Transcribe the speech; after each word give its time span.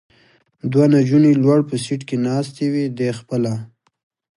دوه 0.71 0.85
نجونې 0.93 1.31
لوړ 1.43 1.59
په 1.69 1.75
سېټ 1.83 2.01
کې 2.09 2.17
ناستې 2.25 2.65
وې، 2.71 2.85
دی 2.97 3.09
خپله. 3.19 3.53